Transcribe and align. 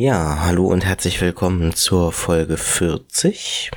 Ja, 0.00 0.40
hallo 0.40 0.66
und 0.66 0.84
herzlich 0.84 1.20
willkommen 1.20 1.72
zur 1.72 2.10
Folge 2.10 2.56
40. 2.56 3.70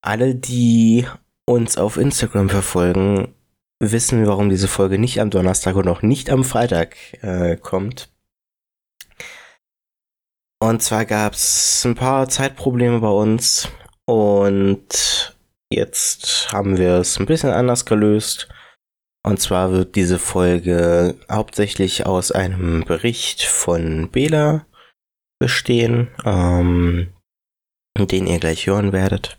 Alle, 0.00 0.36
die 0.36 1.04
uns 1.46 1.76
auf 1.76 1.96
Instagram 1.96 2.48
verfolgen, 2.48 3.34
wissen, 3.80 4.24
warum 4.28 4.50
diese 4.50 4.68
Folge 4.68 5.00
nicht 5.00 5.20
am 5.20 5.30
Donnerstag 5.30 5.74
und 5.74 5.88
auch 5.88 6.02
nicht 6.02 6.30
am 6.30 6.44
Freitag 6.44 6.94
äh, 7.24 7.56
kommt. 7.56 8.12
Und 10.60 10.80
zwar 10.80 11.06
gab 11.06 11.32
es 11.32 11.84
ein 11.84 11.96
paar 11.96 12.28
Zeitprobleme 12.28 13.00
bei 13.00 13.10
uns 13.10 13.68
und 14.06 15.36
jetzt 15.72 16.52
haben 16.52 16.76
wir 16.76 16.98
es 16.98 17.18
ein 17.18 17.26
bisschen 17.26 17.50
anders 17.50 17.84
gelöst. 17.84 18.46
Und 19.26 19.40
zwar 19.40 19.72
wird 19.72 19.96
diese 19.96 20.20
Folge 20.20 21.16
hauptsächlich 21.28 22.06
aus 22.06 22.30
einem 22.30 22.84
Bericht 22.84 23.42
von 23.42 24.08
Bela 24.12 24.67
bestehen, 25.38 26.08
ähm, 26.24 27.12
den 27.96 28.26
ihr 28.26 28.38
gleich 28.38 28.66
hören 28.66 28.92
werdet. 28.92 29.38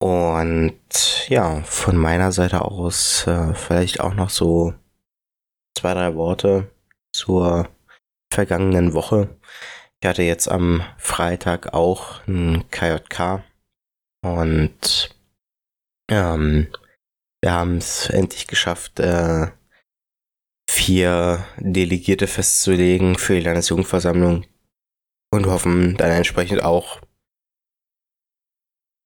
Und 0.00 1.28
ja, 1.28 1.62
von 1.62 1.96
meiner 1.96 2.32
Seite 2.32 2.62
aus 2.62 3.26
äh, 3.26 3.54
vielleicht 3.54 4.00
auch 4.00 4.14
noch 4.14 4.30
so 4.30 4.74
zwei, 5.78 5.94
drei 5.94 6.14
Worte 6.16 6.70
zur 7.14 7.68
vergangenen 8.32 8.94
Woche. 8.94 9.38
Ich 10.00 10.08
hatte 10.08 10.22
jetzt 10.22 10.48
am 10.48 10.82
Freitag 10.98 11.74
auch 11.74 12.26
ein 12.26 12.64
KJK 12.70 13.44
und 14.24 15.14
ähm, 16.10 16.66
wir 17.40 17.52
haben 17.52 17.76
es 17.76 18.08
endlich 18.10 18.48
geschafft, 18.48 18.98
äh, 18.98 19.52
vier 20.72 21.44
Delegierte 21.58 22.26
festzulegen 22.26 23.18
für 23.18 23.34
die 23.34 23.42
Landesjugendversammlung 23.42 24.46
und 25.30 25.46
hoffen 25.46 25.98
dann 25.98 26.10
entsprechend 26.10 26.62
auch 26.64 27.00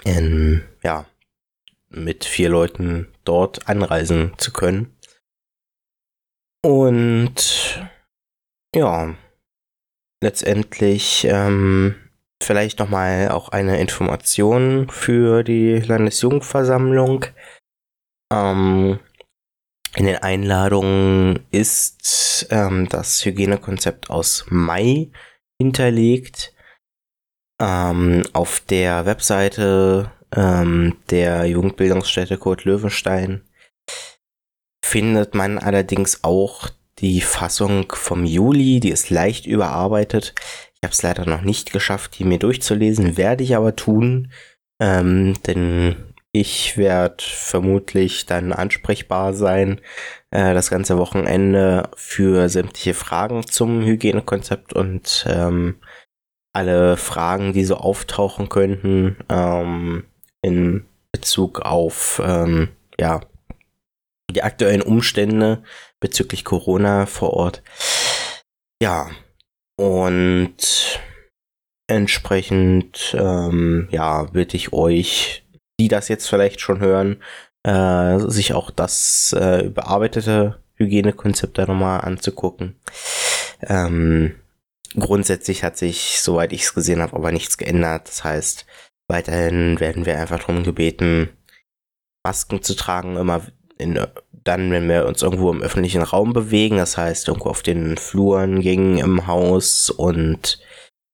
in, 0.04 0.62
ja, 0.84 1.06
mit 1.88 2.24
vier 2.24 2.50
Leuten 2.50 3.12
dort 3.24 3.68
anreisen 3.68 4.32
zu 4.38 4.52
können. 4.52 4.96
Und 6.64 7.80
ja, 8.74 9.16
letztendlich 10.22 11.24
ähm, 11.24 11.96
vielleicht 12.40 12.78
nochmal 12.78 13.30
auch 13.30 13.48
eine 13.48 13.80
Information 13.80 14.88
für 14.88 15.42
die 15.42 15.80
Landesjugendversammlung. 15.80 17.26
Ähm, 18.32 19.00
in 19.94 20.06
den 20.06 20.16
Einladungen 20.16 21.46
ist 21.50 22.46
ähm, 22.50 22.88
das 22.88 23.24
Hygienekonzept 23.24 24.10
aus 24.10 24.44
Mai 24.48 25.10
hinterlegt. 25.58 26.54
Ähm, 27.60 28.22
auf 28.34 28.60
der 28.60 29.06
Webseite 29.06 30.10
ähm, 30.34 30.98
der 31.08 31.46
Jugendbildungsstätte 31.46 32.36
Kurt 32.36 32.64
Löwenstein 32.64 33.42
findet 34.84 35.34
man 35.34 35.58
allerdings 35.58 36.22
auch 36.22 36.68
die 36.98 37.20
Fassung 37.20 37.92
vom 37.92 38.24
Juli, 38.24 38.80
die 38.80 38.90
ist 38.90 39.10
leicht 39.10 39.46
überarbeitet. 39.46 40.34
Ich 40.74 40.80
habe 40.82 40.92
es 40.92 41.02
leider 41.02 41.26
noch 41.26 41.42
nicht 41.42 41.72
geschafft, 41.72 42.18
die 42.18 42.24
mir 42.24 42.38
durchzulesen, 42.38 43.16
werde 43.16 43.44
ich 43.44 43.56
aber 43.56 43.76
tun, 43.76 44.30
ähm, 44.80 45.34
denn 45.46 46.14
ich 46.40 46.76
werde 46.76 47.22
vermutlich 47.24 48.26
dann 48.26 48.52
ansprechbar 48.52 49.34
sein, 49.34 49.80
äh, 50.30 50.54
das 50.54 50.70
ganze 50.70 50.98
Wochenende 50.98 51.88
für 51.96 52.48
sämtliche 52.48 52.94
Fragen 52.94 53.46
zum 53.46 53.82
Hygienekonzept 53.82 54.72
und 54.72 55.26
ähm, 55.28 55.76
alle 56.52 56.96
Fragen, 56.96 57.52
die 57.52 57.64
so 57.64 57.76
auftauchen 57.76 58.48
könnten 58.48 59.16
ähm, 59.28 60.04
in 60.42 60.86
Bezug 61.12 61.60
auf 61.60 62.20
ähm, 62.24 62.68
ja, 62.98 63.20
die 64.30 64.42
aktuellen 64.42 64.82
Umstände 64.82 65.62
bezüglich 66.00 66.44
Corona 66.44 67.06
vor 67.06 67.32
Ort. 67.32 67.62
Ja, 68.82 69.10
und 69.78 71.00
entsprechend 71.88 73.16
ähm, 73.18 73.88
ja, 73.90 74.24
bitte 74.24 74.56
ich 74.56 74.72
euch 74.72 75.45
die 75.80 75.88
das 75.88 76.08
jetzt 76.08 76.28
vielleicht 76.28 76.60
schon 76.60 76.80
hören, 76.80 77.22
äh, 77.64 78.18
sich 78.18 78.54
auch 78.54 78.70
das 78.70 79.34
äh, 79.38 79.66
überarbeitete 79.66 80.60
Hygienekonzept 80.76 81.58
da 81.58 81.66
nochmal 81.66 82.02
anzugucken. 82.02 82.76
Ähm, 83.62 84.36
grundsätzlich 84.94 85.64
hat 85.64 85.76
sich, 85.76 86.20
soweit 86.20 86.52
ich 86.52 86.62
es 86.62 86.74
gesehen 86.74 87.00
habe, 87.00 87.16
aber 87.16 87.32
nichts 87.32 87.58
geändert. 87.58 88.08
Das 88.08 88.24
heißt, 88.24 88.66
weiterhin 89.08 89.80
werden 89.80 90.06
wir 90.06 90.18
einfach 90.18 90.40
darum 90.40 90.64
gebeten, 90.64 91.30
Masken 92.24 92.62
zu 92.62 92.74
tragen, 92.74 93.16
immer 93.16 93.42
in, 93.78 94.00
dann, 94.32 94.70
wenn 94.70 94.88
wir 94.88 95.06
uns 95.06 95.22
irgendwo 95.22 95.50
im 95.50 95.62
öffentlichen 95.62 96.02
Raum 96.02 96.32
bewegen, 96.32 96.76
das 96.76 96.96
heißt 96.96 97.28
irgendwo 97.28 97.50
auf 97.50 97.62
den 97.62 97.96
Fluren, 97.96 98.60
Gängen 98.60 98.98
im 98.98 99.26
Haus 99.26 99.90
und 99.90 100.60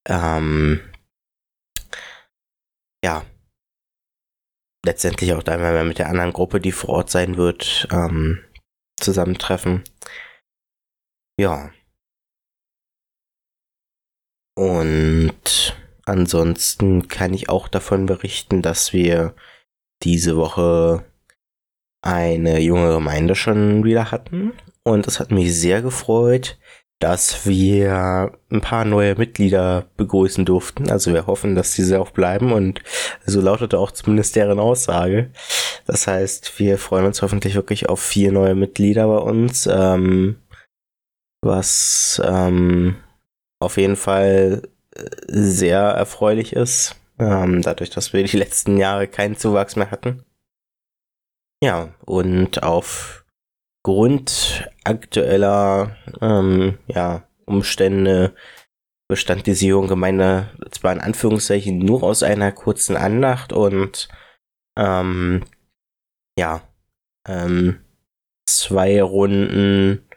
ähm, 0.09 0.81
ja, 3.05 3.25
letztendlich 4.85 5.33
auch 5.35 5.43
dann, 5.43 5.61
wenn 5.61 5.75
wir 5.75 5.85
mit 5.85 5.99
der 5.99 6.09
anderen 6.09 6.33
Gruppe, 6.33 6.61
die 6.61 6.73
vor 6.73 6.91
Ort 6.91 7.11
sein 7.11 7.37
wird, 7.37 7.89
ähm, 7.91 8.43
zusammentreffen. 8.99 9.85
Ja. 11.39 11.71
Und 14.55 15.77
ansonsten 16.05 17.09
kann 17.09 17.33
ich 17.33 17.49
auch 17.49 17.69
davon 17.69 18.07
berichten, 18.07 18.63
dass 18.63 18.93
wir 18.93 19.35
diese 20.03 20.37
Woche 20.37 21.05
eine 22.05 22.59
junge 22.61 22.93
Gemeinde 22.93 23.35
schon 23.35 23.85
wieder 23.85 24.11
hatten. 24.11 24.53
Und 24.85 25.07
es 25.07 25.21
hat 25.21 25.31
mich 25.31 25.55
sehr 25.59 25.81
gefreut, 25.81 26.59
dass 27.03 27.47
wir 27.47 28.31
ein 28.49 28.61
paar 28.61 28.85
neue 28.85 29.17
Mitglieder 29.17 29.87
begrüßen 29.97 30.45
durften. 30.45 30.89
Also 30.89 31.13
wir 31.13 31.27
hoffen, 31.27 31.57
dass 31.57 31.75
diese 31.75 32.01
auch 32.01 32.11
bleiben 32.11 32.53
und 32.53 32.81
so 33.27 33.41
lautete 33.41 33.77
auch 33.81 33.91
zumindest 33.91 34.37
deren 34.37 34.61
Aussage. 34.61 35.31
Das 35.85 36.07
heißt, 36.07 36.61
wir 36.61 36.79
freuen 36.79 37.07
uns 37.07 37.21
hoffentlich 37.21 37.57
wirklich 37.57 37.89
auf 37.89 38.01
vier 38.01 38.31
neue 38.31 38.55
Mitglieder 38.55 39.09
bei 39.09 39.19
uns, 39.19 39.67
ähm, 39.67 40.37
was 41.45 42.23
ähm, 42.25 42.99
auf 43.59 43.79
jeden 43.79 43.97
Fall 43.97 44.63
äh, 44.95 45.03
sehr 45.27 45.81
erfreulich 45.81 46.53
ist, 46.53 46.95
ähm, 47.19 47.63
dadurch, 47.63 47.91
dass 47.91 48.13
wir 48.13 48.23
die 48.23 48.37
letzten 48.37 48.77
Jahre 48.77 49.09
keinen 49.09 49.37
Zuwachs 49.37 49.75
mehr 49.75 49.91
hatten. 49.91 50.23
Ja, 51.65 51.89
und 52.05 52.63
auf 52.63 53.22
Grund 53.85 54.71
aktueller 54.85 55.97
ähm, 56.21 56.79
ja, 56.87 57.27
Umstände 57.47 58.35
bestand 59.09 59.47
diese 59.47 59.67
junge 59.67 59.89
Gemeinde 59.89 60.51
zwar 60.71 60.93
in 60.93 61.01
Anführungszeichen 61.01 61.79
nur 61.79 62.03
aus 62.03 62.23
einer 62.23 62.53
kurzen 62.53 62.97
Andacht 62.97 63.53
und 63.53 64.09
ähm, 64.79 65.45
ja, 66.39 66.63
ähm, 67.29 67.85
zwei 68.49 69.03
Runden 69.03 70.09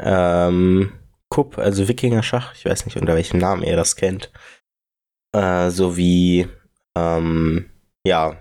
ähm, 0.00 0.92
Kupp, 1.28 1.58
also 1.58 1.88
Wikinger-Schach, 1.88 2.54
ich 2.54 2.64
weiß 2.64 2.86
nicht, 2.86 2.96
unter 2.96 3.14
welchem 3.16 3.38
Namen 3.38 3.62
ihr 3.62 3.76
das 3.76 3.96
kennt, 3.96 4.32
äh, 5.34 5.70
sowie 5.70 6.48
ähm, 6.96 7.70
ja, 8.06 8.36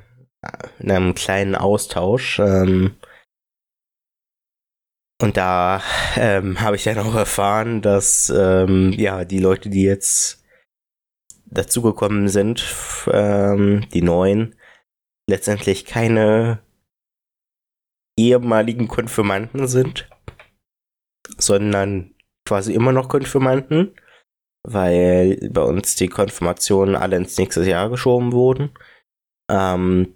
in 0.79 0.91
einem 0.91 1.15
kleinen 1.15 1.55
Austausch 1.55 2.39
ähm, 2.39 2.95
und 5.21 5.37
da 5.37 5.81
ähm, 6.15 6.59
habe 6.59 6.75
ich 6.75 6.83
dann 6.83 6.99
auch 6.99 7.15
erfahren, 7.15 7.81
dass 7.81 8.29
ähm, 8.35 8.91
ja 8.93 9.25
die 9.25 9.39
Leute, 9.39 9.69
die 9.69 9.83
jetzt 9.83 10.43
dazugekommen 11.45 12.27
sind, 12.27 12.65
ähm, 13.11 13.87
die 13.93 14.01
neuen, 14.01 14.55
letztendlich 15.29 15.85
keine 15.85 16.59
ehemaligen 18.17 18.87
Konfirmanden 18.87 19.67
sind, 19.67 20.09
sondern 21.37 22.15
quasi 22.45 22.73
immer 22.73 22.91
noch 22.91 23.07
Konfirmanden, 23.07 23.95
weil 24.63 25.49
bei 25.51 25.61
uns 25.61 25.95
die 25.95 26.09
Konfirmationen 26.09 26.95
alle 26.95 27.17
ins 27.17 27.37
nächste 27.37 27.63
Jahr 27.63 27.89
geschoben 27.89 28.33
wurden. 28.33 28.71
Ähm, 29.49 30.15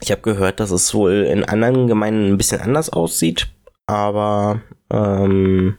ich 0.00 0.10
habe 0.10 0.22
gehört, 0.22 0.60
dass 0.60 0.70
es 0.70 0.92
wohl 0.92 1.24
in 1.24 1.44
anderen 1.44 1.86
Gemeinden 1.86 2.32
ein 2.32 2.36
bisschen 2.36 2.60
anders 2.60 2.90
aussieht 2.90 3.48
aber 3.86 4.62
ähm, 4.90 5.78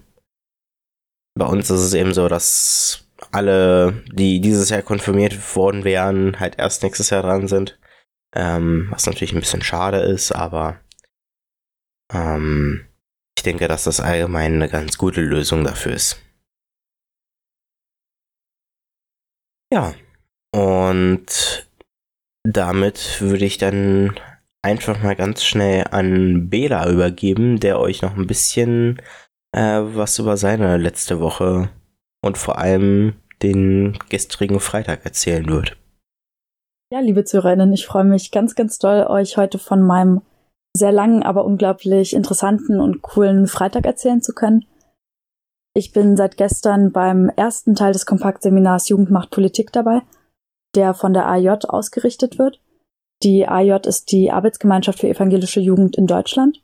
bei 1.38 1.46
uns 1.46 1.69
ist 1.69 1.81
es 1.81 1.94
eben 1.94 2.13
so, 2.13 2.28
dass 2.28 3.07
alle, 3.31 4.04
die 4.13 4.42
dieses 4.42 4.69
Jahr 4.69 4.81
konfirmiert 4.81 5.56
worden 5.56 5.84
wären, 5.84 6.40
halt 6.40 6.57
erst 6.60 6.84
nächstes 6.84 7.10
Jahr 7.10 7.24
dran 7.24 7.48
sind. 7.48 7.80
Ähm, 8.34 8.88
was 8.92 9.06
natürlich 9.06 9.34
ein 9.34 9.40
bisschen 9.40 9.62
schade 9.62 10.00
ist, 10.00 10.31
aber 10.34 10.80
ähm, 12.12 12.88
ich 13.38 13.44
denke, 13.44 13.68
dass 13.68 13.86
das 13.86 14.00
allgemein 14.00 14.56
eine 14.56 14.69
ganz 14.69 14.98
gute 14.98 15.22
Lösung 15.22 15.63
dafür 15.63 15.94
ist. 15.94 16.22
Ja, 19.74 19.94
und 20.54 21.68
damit 22.44 23.22
würde 23.22 23.46
ich 23.46 23.58
dann 23.58 24.19
einfach 24.66 25.02
mal 25.04 25.16
ganz 25.16 25.44
schnell 25.44 25.86
an 25.92 26.50
Bela 26.50 26.90
übergeben, 26.90 27.60
der 27.60 27.80
euch 27.80 28.02
noch 28.02 28.18
ein 28.18 28.26
bisschen 28.26 29.00
äh, 29.52 29.82
was 29.82 30.18
über 30.18 30.38
seine 30.38 30.78
letzte 30.78 31.20
Woche 31.20 31.70
und 32.24 32.40
vor 32.40 32.58
allem 32.58 33.14
den 33.44 33.96
gestrigen 34.10 34.60
Freitag 34.60 35.06
erzählen 35.06 35.48
wird. 35.48 35.78
Ja, 36.92 37.00
liebe 37.00 37.24
Zuhörerinnen, 37.26 37.74
ich 37.74 37.86
freue 37.86 38.06
mich 38.06 38.32
ganz, 38.32 38.56
ganz 38.56 38.80
doll, 38.80 39.06
euch 39.08 39.38
heute 39.38 39.60
von 39.60 39.84
meinem 39.84 40.22
sehr 40.76 40.92
langen, 40.92 41.22
aber 41.22 41.46
unglaublich 41.46 42.16
interessanten 42.16 42.80
und 42.80 43.04
coolen 43.04 43.46
Freitag 43.46 43.86
erzählen 43.86 44.22
zu 44.22 44.34
können. 44.34 44.66
Ich 45.76 45.92
bin 45.92 46.18
seit 46.18 46.38
gestern 46.38 46.92
beim 46.92 47.30
ersten 47.30 47.76
Teil 47.76 47.94
des 47.94 48.08
Kompaktseminars 48.08 48.90
Jugend 48.90 49.12
macht 49.12 49.30
Politik 49.30 49.72
dabei, 49.72 50.02
der 50.74 50.96
von 50.96 51.14
der 51.14 51.28
AJ 51.28 51.66
ausgerichtet 51.68 52.40
wird. 52.40 52.62
Die 53.25 53.48
AJ 53.48 53.88
ist 53.88 54.12
die 54.12 54.31
Arbeitsgemeinschaft 54.31 55.00
für 55.00 55.10
evangelische 55.10 55.60
Jugend 55.60 55.98
in 55.98 56.06
Deutschland. 56.06 56.62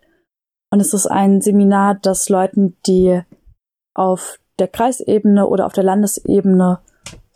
Und 0.70 0.80
es 0.80 0.94
ist 0.94 1.08
ein 1.08 1.42
Seminar, 1.42 1.96
das 1.96 2.30
Leuten, 2.30 2.78
die 2.86 3.20
auf 3.96 4.40
der 4.60 4.68
Kreisebene 4.68 5.48
oder 5.48 5.66
auf 5.66 5.74
der 5.74 5.84
Landesebene 5.84 6.80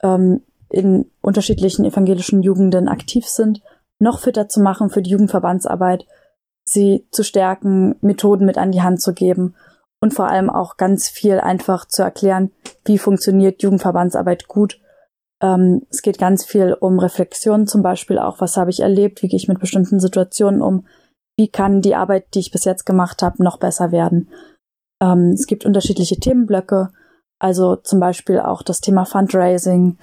ähm, 0.03 0.43
in 0.69 1.09
unterschiedlichen 1.21 1.85
evangelischen 1.85 2.43
Jugenden 2.43 2.87
aktiv 2.87 3.25
sind, 3.25 3.61
noch 3.99 4.19
fitter 4.19 4.47
zu 4.47 4.61
machen 4.61 4.91
für 4.91 5.01
die 5.01 5.09
Jugendverbandsarbeit, 5.09 6.05
sie 6.63 7.07
zu 7.09 7.23
stärken, 7.23 7.95
Methoden 8.01 8.45
mit 8.45 8.59
an 8.59 8.71
die 8.71 8.83
Hand 8.83 9.01
zu 9.01 9.13
geben 9.13 9.55
und 10.01 10.13
vor 10.13 10.27
allem 10.27 10.51
auch 10.51 10.77
ganz 10.77 11.09
viel 11.09 11.39
einfach 11.39 11.85
zu 11.85 12.03
erklären, 12.03 12.51
wie 12.83 12.99
funktioniert 12.99 13.63
Jugendverbandsarbeit 13.63 14.47
gut. 14.47 14.79
Ähm, 15.45 15.85
es 15.91 16.01
geht 16.01 16.17
ganz 16.17 16.43
viel 16.43 16.73
um 16.73 16.97
Reflexion 16.97 17.67
zum 17.67 17.83
Beispiel 17.83 18.17
auch, 18.17 18.41
was 18.41 18.57
habe 18.57 18.71
ich 18.71 18.79
erlebt, 18.79 19.21
wie 19.21 19.27
gehe 19.27 19.37
ich 19.37 19.47
mit 19.47 19.59
bestimmten 19.59 19.99
Situationen 19.99 20.61
um, 20.61 20.87
wie 21.37 21.49
kann 21.49 21.81
die 21.81 21.93
Arbeit, 21.93 22.33
die 22.33 22.39
ich 22.39 22.51
bis 22.51 22.65
jetzt 22.65 22.85
gemacht 22.85 23.21
habe, 23.21 23.43
noch 23.43 23.57
besser 23.57 23.91
werden. 23.91 24.29
Ähm, 25.01 25.31
es 25.33 25.45
gibt 25.45 25.65
unterschiedliche 25.65 26.19
Themenblöcke, 26.19 26.91
also 27.39 27.75
zum 27.75 27.99
Beispiel 27.99 28.39
auch 28.39 28.63
das 28.63 28.81
Thema 28.81 29.05
Fundraising 29.05 29.97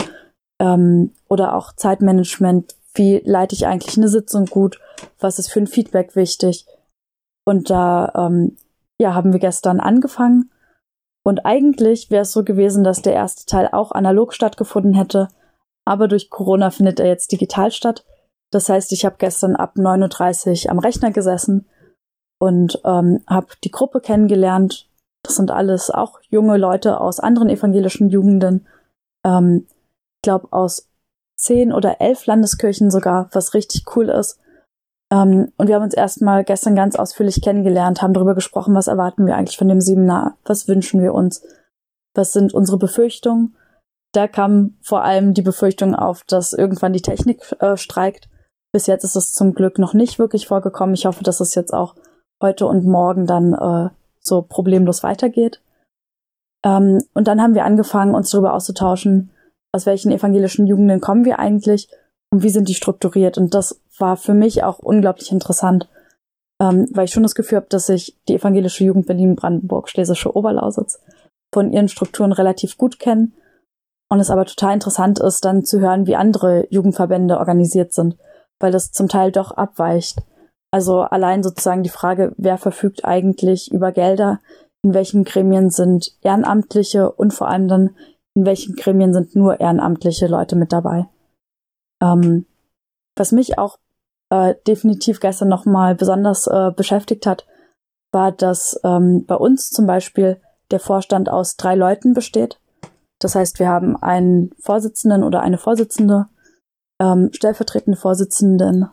ähm, 0.61 1.12
oder 1.29 1.56
auch 1.56 1.73
Zeitmanagement. 1.73 2.77
Wie 2.94 3.21
leite 3.25 3.56
ich 3.56 3.67
eigentlich 3.67 3.97
eine 3.97 4.09
Sitzung 4.09 4.47
gut? 4.47 4.81
Was 5.19 5.39
ist 5.41 5.50
für 5.50 5.61
ein 5.61 5.67
Feedback 5.67 6.15
wichtig? 6.15 6.67
Und 7.44 7.71
da 7.71 8.12
ähm, 8.15 8.56
ja, 9.00 9.15
haben 9.15 9.33
wir 9.33 9.41
gestern 9.41 9.81
angefangen. 9.81 10.51
Und 11.24 11.46
eigentlich 11.46 12.10
wäre 12.10 12.22
es 12.22 12.32
so 12.32 12.42
gewesen, 12.44 12.84
dass 12.84 13.02
der 13.02 13.14
erste 13.14 13.46
Teil 13.46 13.69
auch 13.70 13.92
analog 13.92 14.34
stattgefunden 14.34 14.94
hätte. 14.94 15.28
Aber 15.84 16.08
durch 16.08 16.30
Corona 16.30 16.70
findet 16.70 17.00
er 17.00 17.06
jetzt 17.06 17.32
digital 17.32 17.70
statt. 17.70 18.04
Das 18.50 18.69
heißt, 18.69 18.92
ich 18.92 19.04
habe 19.04 19.16
gestern 19.19 19.56
ab 19.56 19.74
9.30 19.76 20.66
Uhr 20.66 20.70
am 20.70 20.78
Rechner 20.78 21.10
gesessen 21.10 21.66
und 22.38 22.80
ähm, 22.84 23.22
habe 23.28 23.48
die 23.64 23.70
Gruppe 23.70 24.00
kennengelernt. 24.00 24.88
Das 25.22 25.36
sind 25.36 25.50
alles 25.50 25.90
auch 25.90 26.20
junge 26.28 26.56
Leute 26.56 27.00
aus 27.00 27.20
anderen 27.20 27.48
evangelischen 27.48 28.10
Jugenden. 28.10 28.66
Ähm, 29.24 29.66
ich 29.69 30.22
glaube 30.22 30.48
aus 30.50 30.88
zehn 31.36 31.72
oder 31.72 32.00
elf 32.00 32.26
Landeskirchen 32.26 32.90
sogar, 32.90 33.28
was 33.32 33.54
richtig 33.54 33.84
cool 33.96 34.08
ist. 34.08 34.38
Ähm, 35.12 35.53
und 35.59 35.69
wir 35.69 35.75
haben 35.75 35.82
uns 35.82 35.94
erstmal 35.94 36.43
gestern 36.43 36.75
ganz 36.75 36.97
ausführlich 36.97 37.43
kennengelernt, 37.43 38.00
haben 38.00 38.14
darüber 38.14 38.35
gesprochen, 38.35 38.75
was 38.75 38.87
erwarten 38.87 39.26
wir 39.26 39.37
eigentlich 39.37 39.59
von 39.59 39.69
dem 39.69 39.82
Seminar, 39.82 40.38
was 40.44 40.69
wünschen 40.69 41.03
wir 41.03 41.12
uns, 41.12 41.44
was 42.14 42.32
sind 42.32 42.55
unsere 42.55 42.79
Befürchtungen. 42.79 43.55
Da 44.12 44.26
kam 44.26 44.76
vor 44.82 45.05
allem 45.05 45.35
die 45.35 45.43
Befürchtung 45.43 45.94
auf, 45.94 46.25
dass 46.25 46.55
irgendwann 46.55 46.94
die 46.94 47.03
Technik 47.03 47.41
äh, 47.61 47.76
streikt. 47.76 48.29
Bis 48.73 48.87
jetzt 48.87 49.05
ist 49.05 49.17
es 49.17 49.35
zum 49.35 49.55
Glück 49.55 49.79
noch 49.79 49.93
nicht 49.93 50.19
wirklich 50.19 50.47
vorgekommen. 50.47 50.94
Ich 50.94 51.05
hoffe, 51.05 51.25
dass 51.25 51.41
es 51.41 51.55
jetzt 51.55 51.75
auch 51.75 51.94
heute 52.43 52.67
und 52.67 52.87
morgen 52.87 53.26
dann 53.26 53.53
äh, 53.53 53.91
so 54.20 54.43
problemlos 54.43 55.03
weitergeht. 55.03 55.61
Ähm, 56.65 57.03
und 57.12 57.29
dann 57.29 57.43
haben 57.43 57.55
wir 57.55 57.65
angefangen, 57.65 58.15
uns 58.15 58.31
darüber 58.31 58.55
auszutauschen, 58.55 59.31
aus 59.73 59.85
welchen 59.85 60.11
evangelischen 60.11 60.67
Jugenden 60.67 61.00
kommen 61.00 61.25
wir 61.25 61.38
eigentlich 61.38 61.88
und 62.31 62.43
wie 62.43 62.50
sind 62.50 62.69
die 62.69 62.75
strukturiert. 62.75 63.37
Und 63.37 63.55
das 63.55 63.81
war 64.02 64.16
für 64.16 64.34
mich 64.34 64.64
auch 64.64 64.81
unglaublich 64.81 65.31
interessant, 65.31 65.88
ähm, 66.60 66.88
weil 66.93 67.04
ich 67.04 67.12
schon 67.12 67.22
das 67.22 67.37
Gefühl 67.37 67.56
habe, 67.56 67.69
dass 67.70 67.88
ich 67.88 68.19
die 68.28 68.34
evangelische 68.34 68.84
Jugend 68.84 69.06
Berlin-Brandenburg, 69.06 69.88
Schlesische 69.88 70.37
Oberlausitz 70.37 71.00
von 71.54 71.72
ihren 71.72 71.88
Strukturen 71.88 72.32
relativ 72.32 72.76
gut 72.76 72.99
kenne. 72.99 73.31
Und 74.10 74.19
es 74.19 74.28
aber 74.31 74.44
total 74.44 74.75
interessant 74.75 75.20
ist, 75.20 75.44
dann 75.44 75.64
zu 75.64 75.78
hören, 75.81 76.06
wie 76.06 76.16
andere 76.16 76.66
Jugendverbände 76.70 77.38
organisiert 77.38 77.94
sind, 77.94 78.19
weil 78.58 78.72
das 78.72 78.90
zum 78.90 79.08
Teil 79.08 79.31
doch 79.31 79.52
abweicht. 79.52 80.19
Also 80.72 81.02
allein 81.02 81.43
sozusagen 81.43 81.84
die 81.84 81.88
Frage, 81.88 82.34
wer 82.37 82.58
verfügt 82.58 83.05
eigentlich 83.05 83.70
über 83.70 83.93
Gelder, 83.93 84.40
in 84.82 84.94
welchen 84.94 85.22
Gremien 85.22 85.70
sind 85.70 86.12
Ehrenamtliche 86.22 87.12
und 87.12 87.32
vor 87.32 87.48
allem 87.48 87.69
dann, 87.69 87.96
in 88.34 88.44
welchen 88.44 88.75
Gremien 88.75 89.14
sind 89.14 89.37
nur 89.37 89.60
ehrenamtliche 89.60 90.26
Leute 90.26 90.56
mit 90.56 90.72
dabei. 90.72 91.06
Ähm, 92.02 92.46
was 93.16 93.32
mich 93.32 93.58
auch 93.58 93.78
äh, 94.32 94.55
definitiv 94.67 95.20
gestern 95.20 95.49
nochmal 95.49 95.94
besonders 95.94 96.46
äh, 96.46 96.70
beschäftigt 96.75 97.26
hat, 97.26 97.46
war, 98.12 98.32
dass 98.32 98.81
ähm, 98.82 99.26
bei 99.26 99.34
uns 99.34 99.69
zum 99.69 99.87
Beispiel 99.87 100.40
der 100.70 100.81
Vorstand 100.81 101.29
aus 101.29 101.56
drei 101.56 101.75
Leuten 101.75 102.14
besteht. 102.14 102.58
Das 103.19 103.34
heißt, 103.34 103.58
wir 103.58 103.69
haben 103.69 103.94
einen 104.02 104.50
Vorsitzenden 104.58 105.23
oder 105.23 105.43
eine 105.43 105.58
Vorsitzende, 105.58 106.29
ähm, 106.99 107.29
stellvertretende 107.34 107.99
Vorsitzenden 107.99 108.88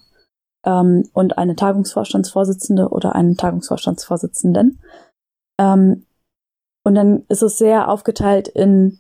ähm, 0.65 1.07
und 1.13 1.38
eine 1.38 1.56
Tagungsvorstandsvorsitzende 1.56 2.89
oder 2.89 3.15
einen 3.15 3.38
Tagungsvorstandsvorsitzenden. 3.38 4.81
Ähm, 5.57 6.06
und 6.83 6.95
dann 6.95 7.24
ist 7.30 7.44
es 7.44 7.57
sehr 7.57 7.88
aufgeteilt 7.88 8.50
in, 8.50 9.00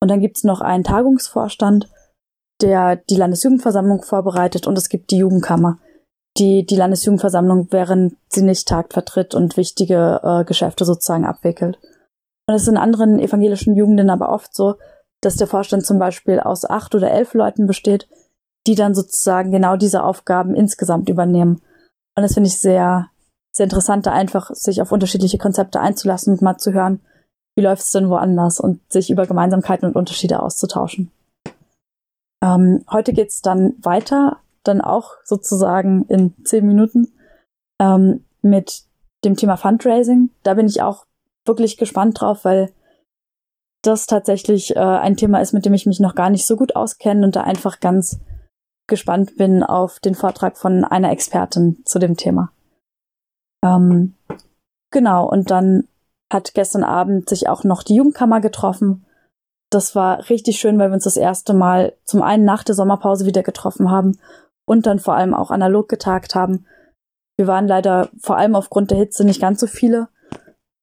und 0.00 0.10
dann 0.10 0.20
gibt 0.20 0.38
es 0.38 0.42
noch 0.42 0.62
einen 0.62 0.82
Tagungsvorstand 0.82 1.88
der 2.62 2.96
die 2.96 3.16
Landesjugendversammlung 3.16 4.02
vorbereitet 4.02 4.66
und 4.66 4.78
es 4.78 4.88
gibt 4.88 5.10
die 5.10 5.18
Jugendkammer, 5.18 5.78
die 6.38 6.64
die 6.64 6.76
Landesjugendversammlung, 6.76 7.68
während 7.70 8.16
sie 8.28 8.42
nicht 8.42 8.68
tagt, 8.68 8.92
vertritt 8.92 9.34
und 9.34 9.56
wichtige 9.56 10.20
äh, 10.22 10.44
Geschäfte 10.44 10.84
sozusagen 10.84 11.24
abwickelt. 11.24 11.78
Und 12.46 12.54
es 12.54 12.62
ist 12.62 12.68
in 12.68 12.76
anderen 12.76 13.18
evangelischen 13.18 13.74
Jugenden 13.74 14.10
aber 14.10 14.30
oft 14.30 14.54
so, 14.54 14.76
dass 15.20 15.36
der 15.36 15.46
Vorstand 15.46 15.84
zum 15.84 15.98
Beispiel 15.98 16.40
aus 16.40 16.68
acht 16.68 16.94
oder 16.94 17.10
elf 17.10 17.34
Leuten 17.34 17.66
besteht, 17.66 18.08
die 18.66 18.74
dann 18.74 18.94
sozusagen 18.94 19.50
genau 19.50 19.76
diese 19.76 20.04
Aufgaben 20.04 20.54
insgesamt 20.54 21.08
übernehmen. 21.08 21.62
Und 22.16 22.22
das 22.22 22.34
finde 22.34 22.48
ich 22.48 22.58
sehr, 22.58 23.08
sehr 23.52 23.64
interessant, 23.64 24.06
da 24.06 24.12
einfach 24.12 24.50
sich 24.54 24.82
auf 24.82 24.92
unterschiedliche 24.92 25.38
Konzepte 25.38 25.80
einzulassen 25.80 26.34
und 26.34 26.42
mal 26.42 26.58
zu 26.58 26.72
hören, 26.72 27.00
wie 27.56 27.62
läuft 27.62 27.82
es 27.82 27.90
denn 27.90 28.10
woanders 28.10 28.60
und 28.60 28.80
sich 28.92 29.10
über 29.10 29.26
Gemeinsamkeiten 29.26 29.88
und 29.88 29.96
Unterschiede 29.96 30.42
auszutauschen. 30.42 31.10
Ähm, 32.42 32.84
heute 32.90 33.12
geht's 33.12 33.40
dann 33.40 33.74
weiter, 33.78 34.40
dann 34.62 34.80
auch 34.80 35.12
sozusagen 35.24 36.04
in 36.08 36.34
zehn 36.44 36.66
Minuten 36.66 37.12
ähm, 37.80 38.24
mit 38.42 38.84
dem 39.24 39.36
Thema 39.36 39.56
Fundraising. 39.56 40.30
Da 40.42 40.54
bin 40.54 40.66
ich 40.66 40.82
auch 40.82 41.06
wirklich 41.44 41.76
gespannt 41.76 42.20
drauf, 42.20 42.44
weil 42.44 42.72
das 43.82 44.06
tatsächlich 44.06 44.74
äh, 44.74 44.80
ein 44.80 45.16
Thema 45.16 45.40
ist, 45.40 45.52
mit 45.52 45.64
dem 45.64 45.74
ich 45.74 45.86
mich 45.86 46.00
noch 46.00 46.14
gar 46.14 46.30
nicht 46.30 46.46
so 46.46 46.56
gut 46.56 46.76
auskenne 46.76 47.24
und 47.24 47.36
da 47.36 47.42
einfach 47.42 47.80
ganz 47.80 48.20
gespannt 48.88 49.36
bin 49.36 49.62
auf 49.62 50.00
den 50.00 50.14
Vortrag 50.14 50.58
von 50.58 50.84
einer 50.84 51.10
Expertin 51.10 51.82
zu 51.84 51.98
dem 51.98 52.16
Thema. 52.16 52.52
Ähm, 53.64 54.14
genau, 54.90 55.28
und 55.28 55.50
dann 55.50 55.88
hat 56.32 56.54
gestern 56.54 56.84
Abend 56.84 57.28
sich 57.28 57.48
auch 57.48 57.64
noch 57.64 57.82
die 57.82 57.94
Jugendkammer 57.94 58.40
getroffen 58.40 59.05
das 59.70 59.94
war 59.94 60.28
richtig 60.30 60.58
schön, 60.58 60.78
weil 60.78 60.90
wir 60.90 60.94
uns 60.94 61.04
das 61.04 61.16
erste 61.16 61.52
Mal 61.52 61.94
zum 62.04 62.22
einen 62.22 62.44
nach 62.44 62.62
der 62.62 62.74
Sommerpause 62.74 63.26
wieder 63.26 63.42
getroffen 63.42 63.90
haben 63.90 64.18
und 64.64 64.86
dann 64.86 64.98
vor 64.98 65.14
allem 65.14 65.34
auch 65.34 65.50
analog 65.50 65.88
getagt 65.88 66.34
haben. 66.34 66.66
Wir 67.36 67.46
waren 67.46 67.66
leider 67.66 68.08
vor 68.20 68.36
allem 68.36 68.54
aufgrund 68.54 68.90
der 68.90 68.98
Hitze 68.98 69.24
nicht 69.24 69.40
ganz 69.40 69.60
so 69.60 69.66
viele, 69.66 70.08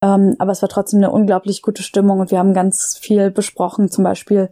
ähm, 0.02 0.36
aber 0.38 0.52
es 0.52 0.62
war 0.62 0.68
trotzdem 0.68 0.98
eine 0.98 1.10
unglaublich 1.10 1.62
gute 1.62 1.82
Stimmung 1.82 2.20
und 2.20 2.30
wir 2.30 2.38
haben 2.38 2.54
ganz 2.54 2.98
viel 3.00 3.30
besprochen, 3.30 3.90
zum 3.90 4.04
Beispiel 4.04 4.50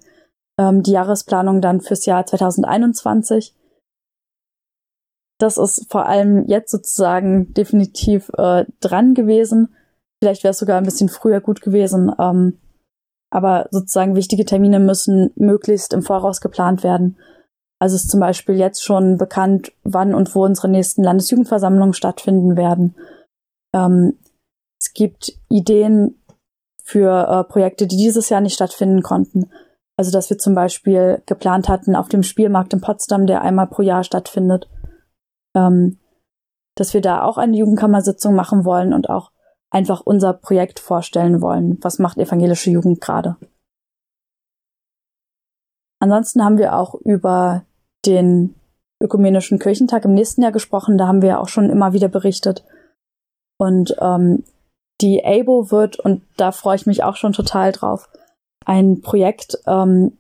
ähm, 0.58 0.82
die 0.82 0.92
Jahresplanung 0.92 1.60
dann 1.60 1.80
fürs 1.80 2.06
Jahr 2.06 2.24
2021. 2.24 3.54
Das 5.38 5.58
ist 5.58 5.90
vor 5.90 6.06
allem 6.06 6.46
jetzt 6.46 6.70
sozusagen 6.70 7.52
definitiv 7.52 8.30
äh, 8.38 8.64
dran 8.80 9.14
gewesen. 9.14 9.74
Vielleicht 10.22 10.44
wäre 10.44 10.52
es 10.52 10.58
sogar 10.58 10.78
ein 10.78 10.84
bisschen 10.84 11.08
früher 11.08 11.40
gut 11.40 11.62
gewesen. 11.62 12.12
Ähm, 12.18 12.61
aber 13.32 13.66
sozusagen 13.70 14.14
wichtige 14.14 14.44
Termine 14.44 14.78
müssen 14.78 15.30
möglichst 15.36 15.94
im 15.94 16.02
Voraus 16.02 16.42
geplant 16.42 16.84
werden. 16.84 17.16
Also 17.78 17.96
ist 17.96 18.10
zum 18.10 18.20
Beispiel 18.20 18.56
jetzt 18.56 18.84
schon 18.84 19.16
bekannt, 19.16 19.72
wann 19.84 20.14
und 20.14 20.34
wo 20.34 20.44
unsere 20.44 20.68
nächsten 20.68 21.02
Landesjugendversammlungen 21.02 21.94
stattfinden 21.94 22.56
werden. 22.56 22.94
Ähm, 23.74 24.18
es 24.78 24.92
gibt 24.92 25.32
Ideen 25.48 26.22
für 26.84 27.26
äh, 27.26 27.50
Projekte, 27.50 27.86
die 27.86 27.96
dieses 27.96 28.28
Jahr 28.28 28.42
nicht 28.42 28.54
stattfinden 28.54 29.02
konnten. 29.02 29.50
Also, 29.96 30.10
dass 30.10 30.28
wir 30.28 30.36
zum 30.36 30.54
Beispiel 30.54 31.22
geplant 31.24 31.68
hatten 31.68 31.96
auf 31.96 32.08
dem 32.08 32.22
Spielmarkt 32.22 32.74
in 32.74 32.82
Potsdam, 32.82 33.26
der 33.26 33.40
einmal 33.40 33.66
pro 33.66 33.82
Jahr 33.82 34.04
stattfindet, 34.04 34.68
ähm, 35.56 35.98
dass 36.76 36.92
wir 36.92 37.00
da 37.00 37.22
auch 37.22 37.38
eine 37.38 37.56
Jugendkammersitzung 37.56 38.34
machen 38.34 38.64
wollen 38.66 38.92
und 38.92 39.08
auch 39.08 39.30
einfach 39.72 40.02
unser 40.02 40.34
Projekt 40.34 40.78
vorstellen 40.78 41.40
wollen. 41.40 41.78
Was 41.80 41.98
macht 41.98 42.18
evangelische 42.18 42.70
Jugend 42.70 43.00
gerade? 43.00 43.36
Ansonsten 45.98 46.44
haben 46.44 46.58
wir 46.58 46.76
auch 46.76 46.94
über 46.94 47.64
den 48.04 48.54
ökumenischen 49.00 49.58
Kirchentag 49.58 50.04
im 50.04 50.14
nächsten 50.14 50.42
Jahr 50.42 50.52
gesprochen. 50.52 50.98
Da 50.98 51.06
haben 51.06 51.22
wir 51.22 51.40
auch 51.40 51.48
schon 51.48 51.70
immer 51.70 51.92
wieder 51.92 52.08
berichtet. 52.08 52.64
Und 53.58 53.96
ähm, 54.00 54.44
die 55.00 55.24
ABO 55.24 55.70
wird, 55.70 55.98
und 55.98 56.22
da 56.36 56.52
freue 56.52 56.76
ich 56.76 56.86
mich 56.86 57.02
auch 57.02 57.16
schon 57.16 57.32
total 57.32 57.72
drauf, 57.72 58.08
ein 58.64 59.00
Projekt 59.00 59.58
ähm, 59.66 60.18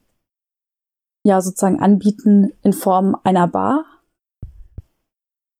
ja 1.24 1.40
sozusagen 1.40 1.80
anbieten 1.80 2.52
in 2.62 2.72
Form 2.72 3.16
einer 3.22 3.46
Bar. 3.48 3.84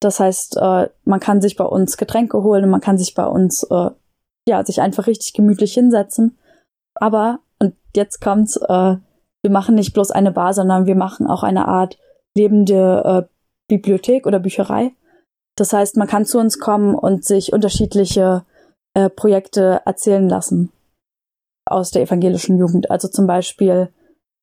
Das 0.05 0.21
heißt, 0.21 0.57
äh, 0.57 0.89
man 1.05 1.21
kann 1.21 1.41
sich 1.41 1.57
bei 1.57 1.65
uns 1.65 1.97
Getränke 1.97 2.43
holen 2.43 2.65
und 2.65 2.71
man 2.71 2.81
kann 2.81 2.99
sich 2.99 3.15
bei 3.15 3.27
uns 3.27 3.63
äh, 3.65 3.91
ja 4.49 4.65
sich 4.65 4.81
einfach 4.81 5.07
richtig 5.07 5.33
gemütlich 5.33 5.75
hinsetzen. 5.75 6.39
Aber 6.95 7.41
und 7.59 7.75
jetzt 7.95 8.21
kommt's, 8.21 8.57
äh, 8.57 8.97
wir 9.43 9.51
machen 9.51 9.75
nicht 9.77 9.93
bloß 9.95 10.11
eine 10.11 10.33
Bar, 10.33 10.55
sondern 10.55 10.87
wir 10.87 10.97
machen 10.97 11.27
auch 11.27 11.43
eine 11.43 11.69
Art 11.69 11.99
lebende 12.35 13.29
äh, 13.29 13.33
Bibliothek 13.69 14.27
oder 14.27 14.41
Bücherei. 14.41 14.93
Das 15.57 15.73
heißt, 15.73 15.97
man 15.97 16.09
kann 16.09 16.25
zu 16.25 16.39
uns 16.39 16.59
kommen 16.59 16.95
und 16.95 17.25
sich 17.25 17.53
unterschiedliche 17.53 18.45
äh, 18.95 19.09
Projekte 19.09 19.83
erzählen 19.85 20.29
lassen 20.29 20.73
aus 21.65 21.91
der 21.91 22.03
evangelischen 22.03 22.59
Jugend. 22.59 22.91
Also 22.91 23.09
zum 23.09 23.27
Beispiel 23.27 23.91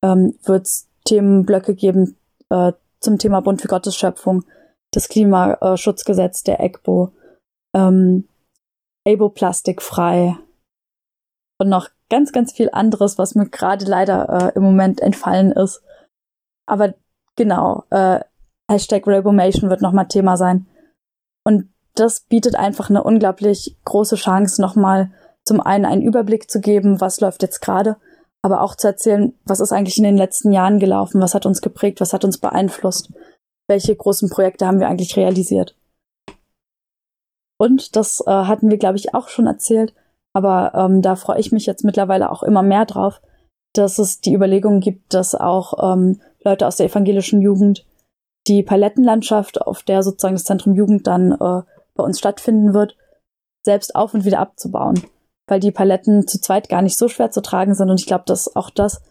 ähm, 0.01 0.37
wird 0.43 0.65
es 0.65 0.87
Themenblöcke 1.05 1.75
geben 1.75 2.17
äh, 2.49 2.73
zum 2.99 3.17
Thema 3.17 3.41
Bund 3.41 3.61
für 3.61 3.67
Gottes 3.67 3.95
Schöpfung, 3.95 4.43
das 4.91 5.09
Klimaschutzgesetz 5.09 6.43
der 6.43 6.59
EGBO, 6.59 7.11
ähm, 7.75 8.27
ABO 9.07 9.29
plastikfrei 9.29 10.37
und 11.59 11.69
noch 11.69 11.89
ganz, 12.09 12.31
ganz 12.31 12.51
viel 12.51 12.69
anderes, 12.71 13.17
was 13.17 13.35
mir 13.35 13.47
gerade 13.49 13.85
leider 13.85 14.51
äh, 14.53 14.55
im 14.55 14.63
Moment 14.63 15.01
entfallen 15.01 15.51
ist. 15.51 15.81
Aber 16.67 16.93
genau, 17.35 17.83
äh, 17.91 18.19
Hashtag 18.69 19.07
Rabomation 19.07 19.69
wird 19.69 19.81
nochmal 19.81 20.07
Thema 20.07 20.37
sein. 20.37 20.67
Und 21.45 21.69
das 21.95 22.21
bietet 22.21 22.55
einfach 22.55 22.89
eine 22.89 23.03
unglaublich 23.03 23.77
große 23.85 24.15
Chance, 24.15 24.61
nochmal 24.61 25.11
zum 25.45 25.61
einen 25.61 25.85
einen 25.85 26.01
Überblick 26.01 26.49
zu 26.49 26.61
geben, 26.61 27.01
was 27.01 27.19
läuft 27.21 27.41
jetzt 27.41 27.61
gerade, 27.61 27.97
aber 28.41 28.61
auch 28.61 28.75
zu 28.75 28.87
erzählen, 28.87 29.33
was 29.45 29.59
ist 29.59 29.71
eigentlich 29.71 29.97
in 29.97 30.03
den 30.03 30.17
letzten 30.17 30.51
Jahren 30.51 30.79
gelaufen, 30.79 31.21
was 31.21 31.33
hat 31.33 31.45
uns 31.45 31.61
geprägt, 31.61 31.99
was 31.99 32.13
hat 32.13 32.23
uns 32.23 32.37
beeinflusst, 32.37 33.11
welche 33.69 33.95
großen 33.95 34.29
Projekte 34.29 34.67
haben 34.67 34.79
wir 34.79 34.87
eigentlich 34.89 35.15
realisiert. 35.15 35.77
Und 37.57 37.95
das 37.95 38.21
äh, 38.25 38.31
hatten 38.31 38.69
wir, 38.69 38.77
glaube 38.77 38.97
ich, 38.97 39.13
auch 39.13 39.29
schon 39.29 39.47
erzählt, 39.47 39.93
aber 40.33 40.73
ähm, 40.75 41.01
da 41.01 41.15
freue 41.15 41.39
ich 41.39 41.51
mich 41.51 41.65
jetzt 41.65 41.83
mittlerweile 41.83 42.31
auch 42.31 42.43
immer 42.43 42.63
mehr 42.63 42.85
drauf, 42.85 43.21
dass 43.73 43.99
es 43.99 44.21
die 44.21 44.33
Überlegung 44.33 44.79
gibt, 44.79 45.13
dass 45.13 45.35
auch 45.35 45.93
ähm, 45.93 46.21
Leute 46.43 46.65
aus 46.65 46.77
der 46.77 46.87
evangelischen 46.87 47.41
Jugend 47.41 47.85
die 48.47 48.63
Palettenlandschaft, 48.63 49.61
auf 49.61 49.83
der 49.83 50.03
sozusagen 50.03 50.35
das 50.35 50.45
Zentrum 50.45 50.73
Jugend 50.73 51.05
dann 51.05 51.33
äh, 51.33 51.61
bei 51.95 52.03
uns 52.03 52.17
stattfinden 52.17 52.73
wird, 52.73 52.95
selbst 53.63 53.95
auf 53.95 54.13
und 54.13 54.25
wieder 54.25 54.39
abzubauen. 54.39 55.03
Weil 55.47 55.59
die 55.59 55.71
Paletten 55.71 56.27
zu 56.27 56.39
zweit 56.39 56.69
gar 56.69 56.81
nicht 56.81 56.97
so 56.97 57.07
schwer 57.07 57.31
zu 57.31 57.41
tragen 57.41 57.75
sind. 57.75 57.89
Und 57.89 57.99
ich 57.99 58.05
glaube, 58.05 58.23
dass 58.25 58.55
auch 58.55 58.69
das 58.69 59.01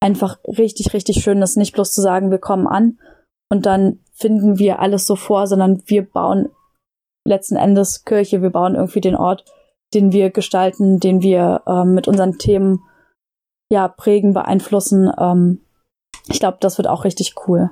einfach 0.00 0.38
richtig, 0.44 0.92
richtig 0.92 1.22
schön 1.22 1.40
ist, 1.40 1.56
nicht 1.56 1.74
bloß 1.74 1.92
zu 1.92 2.00
sagen, 2.00 2.30
wir 2.30 2.38
kommen 2.38 2.66
an 2.66 2.98
und 3.52 3.66
dann 3.66 4.00
finden 4.14 4.58
wir 4.58 4.78
alles 4.78 5.06
so 5.06 5.14
vor, 5.14 5.46
sondern 5.46 5.82
wir 5.84 6.10
bauen 6.10 6.48
letzten 7.28 7.56
Endes 7.56 8.06
Kirche, 8.06 8.40
wir 8.40 8.48
bauen 8.48 8.76
irgendwie 8.76 9.02
den 9.02 9.14
Ort, 9.14 9.44
den 9.92 10.10
wir 10.10 10.30
gestalten, 10.30 11.00
den 11.00 11.20
wir 11.20 11.62
ähm, 11.66 11.92
mit 11.92 12.08
unseren 12.08 12.38
Themen 12.38 12.82
ja 13.70 13.88
prägen, 13.88 14.32
beeinflussen. 14.32 15.12
Ähm, 15.18 15.60
ich 16.28 16.40
glaube, 16.40 16.56
das 16.60 16.78
wird 16.78 16.88
auch 16.88 17.04
richtig 17.04 17.34
cool. 17.46 17.68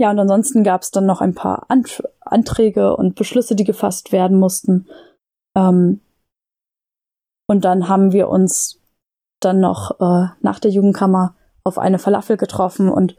Ja, 0.00 0.10
und 0.10 0.18
ansonsten 0.18 0.64
gab 0.64 0.82
es 0.82 0.90
dann 0.90 1.06
noch 1.06 1.20
ein 1.20 1.36
paar 1.36 1.66
Ant 1.70 2.02
Anträge 2.20 2.96
und 2.96 3.14
Beschlüsse, 3.14 3.54
die 3.54 3.62
gefasst 3.62 4.10
werden 4.10 4.40
mussten. 4.40 4.88
Ähm, 5.56 6.00
und 7.48 7.64
dann 7.64 7.88
haben 7.88 8.10
wir 8.10 8.28
uns 8.28 8.80
dann 9.38 9.60
noch 9.60 10.00
äh, 10.00 10.30
nach 10.40 10.58
der 10.58 10.72
Jugendkammer 10.72 11.36
auf 11.64 11.78
eine 11.78 11.98
Falafel 11.98 12.36
getroffen 12.36 12.88
und 12.88 13.16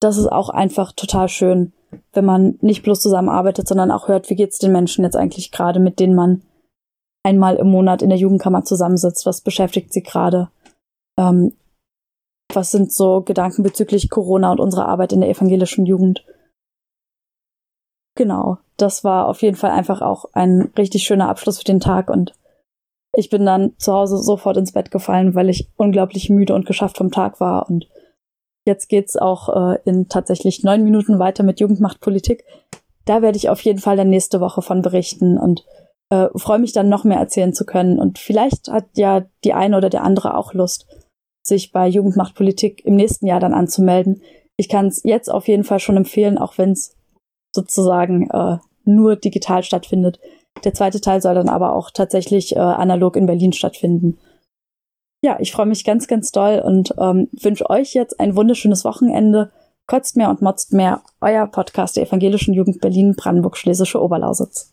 das 0.00 0.16
ist 0.16 0.30
auch 0.30 0.48
einfach 0.48 0.92
total 0.92 1.28
schön, 1.28 1.72
wenn 2.12 2.24
man 2.24 2.58
nicht 2.60 2.82
bloß 2.82 3.00
zusammenarbeitet, 3.00 3.66
sondern 3.66 3.90
auch 3.90 4.08
hört, 4.08 4.30
wie 4.30 4.36
geht's 4.36 4.58
den 4.58 4.72
Menschen 4.72 5.04
jetzt 5.04 5.16
eigentlich 5.16 5.50
gerade, 5.50 5.80
mit 5.80 5.98
denen 5.98 6.14
man 6.14 6.42
einmal 7.24 7.56
im 7.56 7.68
Monat 7.68 8.02
in 8.02 8.10
der 8.10 8.18
Jugendkammer 8.18 8.64
zusammensitzt, 8.64 9.26
was 9.26 9.40
beschäftigt 9.40 9.92
sie 9.92 10.02
gerade, 10.02 10.50
ähm, 11.18 11.56
was 12.52 12.70
sind 12.70 12.92
so 12.92 13.22
Gedanken 13.22 13.62
bezüglich 13.62 14.08
Corona 14.08 14.52
und 14.52 14.60
unserer 14.60 14.86
Arbeit 14.86 15.12
in 15.12 15.20
der 15.20 15.30
evangelischen 15.30 15.84
Jugend. 15.84 16.24
Genau, 18.14 18.58
das 18.76 19.04
war 19.04 19.26
auf 19.26 19.42
jeden 19.42 19.56
Fall 19.56 19.70
einfach 19.70 20.00
auch 20.00 20.26
ein 20.32 20.72
richtig 20.76 21.04
schöner 21.04 21.28
Abschluss 21.28 21.58
für 21.58 21.64
den 21.64 21.80
Tag 21.80 22.08
und 22.08 22.34
ich 23.18 23.30
bin 23.30 23.44
dann 23.44 23.72
zu 23.78 23.92
Hause 23.92 24.18
sofort 24.18 24.56
ins 24.56 24.70
Bett 24.70 24.92
gefallen, 24.92 25.34
weil 25.34 25.48
ich 25.48 25.68
unglaublich 25.76 26.30
müde 26.30 26.54
und 26.54 26.66
geschafft 26.66 26.98
vom 26.98 27.10
Tag 27.10 27.40
war 27.40 27.68
und 27.68 27.88
jetzt 28.64 28.88
geht's 28.88 29.16
auch 29.16 29.48
äh, 29.48 29.78
in 29.84 30.08
tatsächlich 30.08 30.62
neun 30.62 30.84
Minuten 30.84 31.18
weiter 31.18 31.42
mit 31.42 31.58
Jugendmachtpolitik. 31.58 32.44
Da 33.06 33.20
werde 33.20 33.36
ich 33.36 33.48
auf 33.48 33.60
jeden 33.62 33.80
Fall 33.80 33.96
dann 33.96 34.08
nächste 34.08 34.40
Woche 34.40 34.62
von 34.62 34.82
berichten 34.82 35.36
und 35.36 35.64
äh, 36.10 36.28
freue 36.36 36.60
mich 36.60 36.72
dann 36.72 36.88
noch 36.88 37.02
mehr 37.02 37.18
erzählen 37.18 37.52
zu 37.52 37.66
können 37.66 37.98
und 37.98 38.20
vielleicht 38.20 38.68
hat 38.68 38.84
ja 38.94 39.24
die 39.42 39.52
eine 39.52 39.76
oder 39.76 39.90
der 39.90 40.04
andere 40.04 40.36
auch 40.36 40.54
Lust 40.54 40.86
sich 41.42 41.72
bei 41.72 41.88
Jugendmachtpolitik 41.88 42.84
im 42.84 42.94
nächsten 42.94 43.26
Jahr 43.26 43.40
dann 43.40 43.52
anzumelden. 43.52 44.22
Ich 44.56 44.68
kann 44.68 44.86
es 44.86 45.02
jetzt 45.02 45.28
auf 45.28 45.48
jeden 45.48 45.64
Fall 45.64 45.80
schon 45.80 45.96
empfehlen, 45.96 46.38
auch 46.38 46.56
wenn 46.56 46.70
es 46.70 46.94
sozusagen 47.52 48.30
äh, 48.30 48.58
nur 48.84 49.16
digital 49.16 49.64
stattfindet. 49.64 50.20
Der 50.64 50.74
zweite 50.74 51.00
Teil 51.00 51.20
soll 51.20 51.34
dann 51.34 51.48
aber 51.48 51.74
auch 51.74 51.90
tatsächlich 51.90 52.56
äh, 52.56 52.58
analog 52.58 53.16
in 53.16 53.26
Berlin 53.26 53.52
stattfinden. 53.52 54.18
Ja, 55.22 55.36
ich 55.40 55.52
freue 55.52 55.66
mich 55.66 55.84
ganz, 55.84 56.06
ganz 56.06 56.30
doll 56.30 56.62
und 56.64 56.94
ähm, 56.98 57.28
wünsche 57.32 57.68
euch 57.68 57.94
jetzt 57.94 58.20
ein 58.20 58.36
wunderschönes 58.36 58.84
Wochenende. 58.84 59.50
Kotzt 59.86 60.16
mehr 60.16 60.30
und 60.30 60.42
motzt 60.42 60.72
mehr, 60.72 61.00
euer 61.20 61.46
Podcast 61.46 61.96
der 61.96 62.06
Evangelischen 62.06 62.54
Jugend 62.54 62.80
Berlin, 62.80 63.14
Brandenburg, 63.16 63.56
Schlesische 63.56 64.02
Oberlausitz. 64.02 64.72